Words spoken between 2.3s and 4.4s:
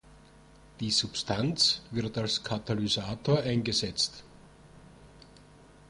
Katalysator eingesetzt.